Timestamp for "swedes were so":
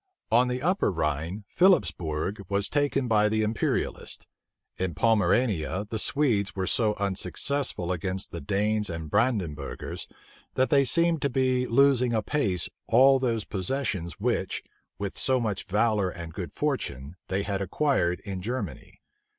5.99-6.95